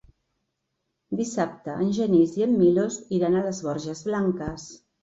Dissabte 1.19 1.75
en 1.83 1.93
Genís 1.99 2.35
i 2.41 2.49
en 2.49 2.59
Milos 2.65 3.01
iran 3.21 3.39
a 3.43 3.47
les 3.49 3.65
Borges 3.71 4.07
Blanques. 4.11 4.69